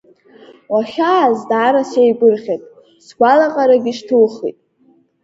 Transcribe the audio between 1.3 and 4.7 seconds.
даара сеигәырӷьеит, сгәалаҟарагьы шьҭухит.